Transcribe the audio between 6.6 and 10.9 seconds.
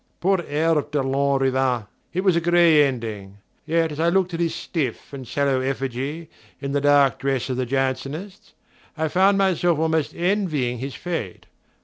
the dark dress of the Jansenists, I almost found myself envying